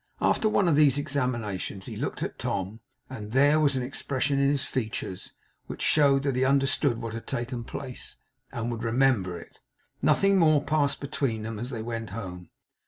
[0.19, 4.39] After one of these examinations, he looked at Tom, and then there was an expression
[4.39, 5.33] in his features,
[5.67, 8.15] which showed that he understood what had taken place,
[8.51, 9.59] and would remember it.
[10.01, 12.49] Nothing more passed between them as they went home.